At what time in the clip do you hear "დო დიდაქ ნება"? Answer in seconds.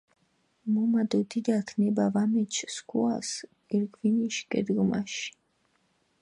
1.09-2.05